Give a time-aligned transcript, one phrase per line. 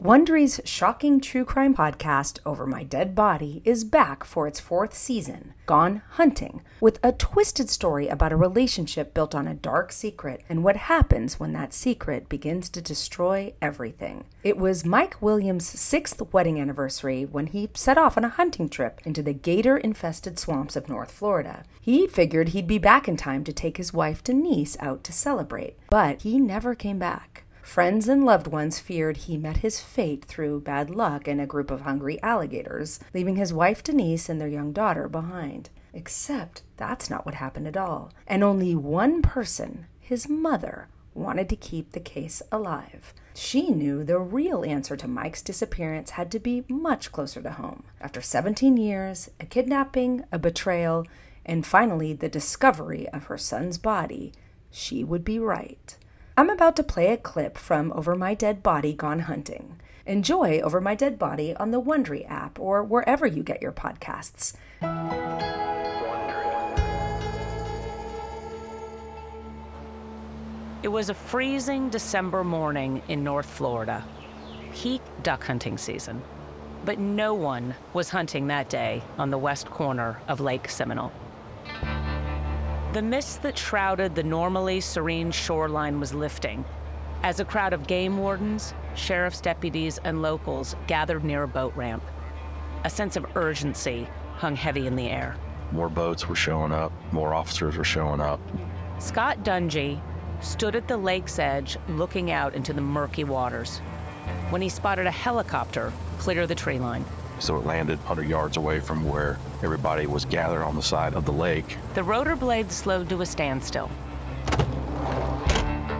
[0.00, 5.54] Wondery's shocking true crime podcast, Over My Dead Body, is back for its fourth season,
[5.66, 10.62] Gone Hunting, with a twisted story about a relationship built on a dark secret and
[10.62, 14.24] what happens when that secret begins to destroy everything.
[14.44, 19.00] It was Mike Williams' sixth wedding anniversary when he set off on a hunting trip
[19.04, 21.64] into the gator infested swamps of North Florida.
[21.80, 25.76] He figured he'd be back in time to take his wife Denise out to celebrate,
[25.90, 27.42] but he never came back.
[27.68, 31.70] Friends and loved ones feared he met his fate through bad luck and a group
[31.70, 35.68] of hungry alligators, leaving his wife Denise and their young daughter behind.
[35.92, 38.10] Except that's not what happened at all.
[38.26, 43.12] And only one person, his mother, wanted to keep the case alive.
[43.34, 47.82] She knew the real answer to Mike's disappearance had to be much closer to home.
[48.00, 51.06] After 17 years, a kidnapping, a betrayal,
[51.44, 54.32] and finally the discovery of her son's body,
[54.70, 55.98] she would be right.
[56.38, 59.80] I'm about to play a clip from Over My Dead Body Gone Hunting.
[60.06, 64.54] Enjoy Over My Dead Body on the Wondery app or wherever you get your podcasts.
[70.84, 74.04] It was a freezing December morning in North Florida,
[74.72, 76.22] peak duck hunting season.
[76.84, 81.10] But no one was hunting that day on the west corner of Lake Seminole.
[82.98, 86.64] The mist that shrouded the normally serene shoreline was lifting
[87.22, 92.02] as a crowd of game wardens, sheriff's deputies, and locals gathered near a boat ramp.
[92.82, 95.36] A sense of urgency hung heavy in the air.
[95.70, 98.40] More boats were showing up, more officers were showing up.
[98.98, 100.00] Scott Dungy
[100.40, 103.78] stood at the lake's edge looking out into the murky waters
[104.50, 107.04] when he spotted a helicopter clear the tree line.
[107.40, 111.24] So it landed 100 yards away from where everybody was gathered on the side of
[111.24, 111.76] the lake.
[111.94, 113.90] The rotor blade slowed to a standstill.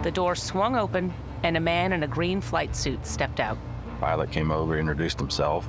[0.03, 3.57] The door swung open, and a man in a green flight suit stepped out.
[3.99, 5.67] Pilot came over, introduced himself.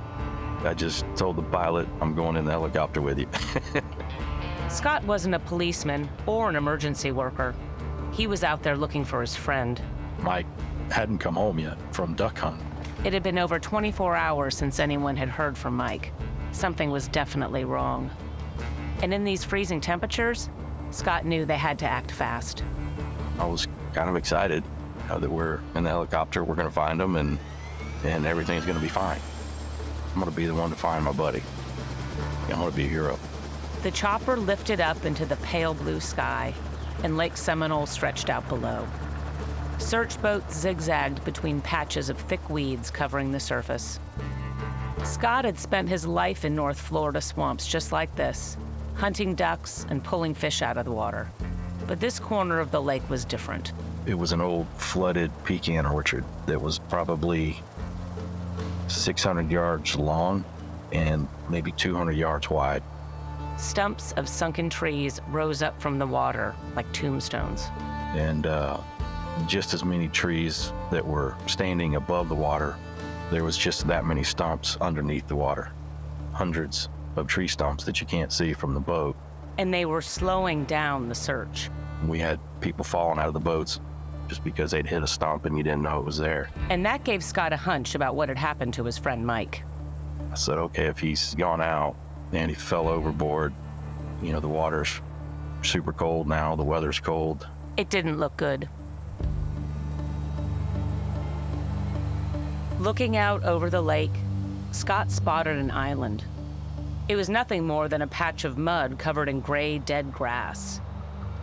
[0.63, 3.27] I just told the pilot, I'm going in the helicopter with you.
[4.69, 7.53] Scott wasn't a policeman or an emergency worker.
[8.13, 9.81] He was out there looking for his friend.
[10.19, 10.45] Mike
[10.91, 12.61] hadn't come home yet from duck hunt.
[13.03, 16.13] It had been over 24 hours since anyone had heard from Mike.
[16.51, 18.11] Something was definitely wrong.
[19.01, 20.49] And in these freezing temperatures,
[20.91, 22.63] Scott knew they had to act fast.
[23.39, 24.63] I was kind of excited
[25.09, 27.39] uh, that we're in the helicopter, we're going to find him, and,
[28.03, 29.19] and everything's going to be fine.
[30.13, 31.41] I'm going to be the one to find my buddy.
[32.49, 33.17] I'm going to be a hero.
[33.81, 36.53] The chopper lifted up into the pale blue sky,
[37.03, 38.85] and Lake Seminole stretched out below.
[39.81, 43.99] Search boats zigzagged between patches of thick weeds covering the surface.
[45.03, 48.55] Scott had spent his life in North Florida swamps just like this,
[48.95, 51.29] hunting ducks and pulling fish out of the water.
[51.87, 53.73] But this corner of the lake was different.
[54.05, 57.61] It was an old flooded pecan orchard that was probably
[58.87, 60.45] 600 yards long
[60.93, 62.83] and maybe 200 yards wide.
[63.57, 67.67] Stumps of sunken trees rose up from the water like tombstones.
[68.15, 68.79] And uh,
[69.47, 72.75] just as many trees that were standing above the water.
[73.31, 75.71] There was just that many stumps underneath the water.
[76.33, 79.15] Hundreds of tree stumps that you can't see from the boat.
[79.57, 81.69] And they were slowing down the search.
[82.07, 83.79] We had people falling out of the boats
[84.27, 86.49] just because they'd hit a stump and you didn't know it was there.
[86.69, 89.63] And that gave Scott a hunch about what had happened to his friend Mike.
[90.31, 91.95] I said, okay, if he's gone out
[92.31, 93.53] and he fell overboard,
[94.21, 95.01] you know, the water's
[95.63, 97.47] super cold now, the weather's cold.
[97.77, 98.69] It didn't look good.
[102.81, 104.09] Looking out over the lake,
[104.71, 106.23] Scott spotted an island.
[107.09, 110.81] It was nothing more than a patch of mud covered in gray, dead grass.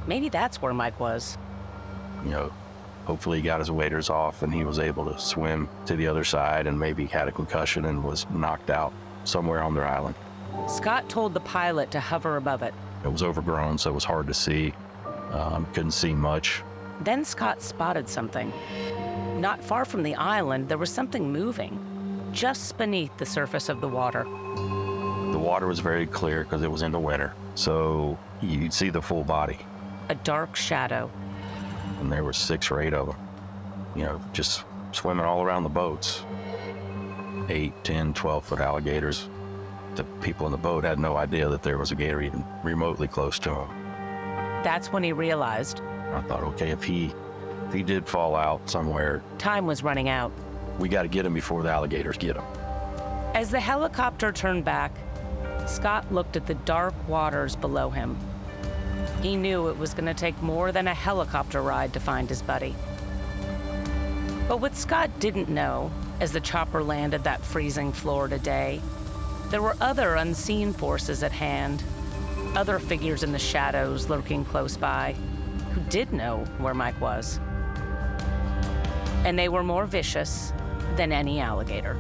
[0.09, 1.39] Maybe that's where Mike was.
[2.25, 2.53] You know,
[3.05, 6.25] hopefully he got his waders off and he was able to swim to the other
[6.25, 10.17] side and maybe had a concussion and was knocked out somewhere on their island.
[10.67, 12.75] Scott told the pilot to hover above it.
[13.05, 14.75] It was overgrown, so it was hard to see.
[15.31, 16.65] Um, couldn't see much.
[17.03, 18.53] Then Scott spotted something.
[19.39, 21.79] Not far from the island, there was something moving,
[22.33, 24.25] just beneath the surface of the water.
[24.25, 29.01] The water was very clear because it was in the winter, so you'd see the
[29.01, 29.59] full body.
[30.09, 31.09] A dark shadow.
[32.01, 33.17] And there were six or eight of them,
[33.95, 36.25] you know, just swimming all around the boats.
[37.49, 39.29] Eight, ten, twelve foot alligators.
[39.95, 43.07] The people in the boat had no idea that there was a gator even remotely
[43.07, 43.69] close to them.
[44.65, 45.81] That's when he realized.
[46.13, 47.13] I thought, okay, if he
[47.73, 50.33] he did fall out somewhere, time was running out.
[50.79, 52.45] We got to get him before the alligators get him.
[53.35, 54.93] As the helicopter turned back,
[55.67, 58.17] Scott looked at the dark waters below him.
[59.23, 62.43] He knew it was going to take more than a helicopter ride to find his
[62.43, 62.75] buddy.
[64.47, 65.91] But what Scott didn't know
[66.21, 68.81] as the chopper landed that freezing Florida day,
[69.51, 71.83] there were other unseen forces at hand,
[72.55, 75.15] other figures in the shadows lurking close by
[75.73, 77.41] who did know where Mike was.
[79.25, 80.53] And they were more vicious
[80.97, 81.97] than any alligator.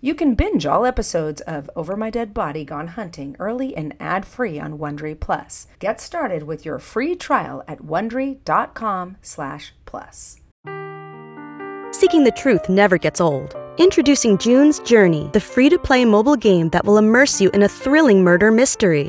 [0.00, 4.60] You can binge all episodes of Over My Dead Body Gone Hunting early and ad-free
[4.60, 5.66] on Wondery Plus.
[5.78, 10.42] Get started with your free trial at wondery.com slash plus.
[11.92, 13.56] Seeking the truth never gets old.
[13.78, 18.50] Introducing June's Journey, the free-to-play mobile game that will immerse you in a thrilling murder
[18.50, 19.08] mystery.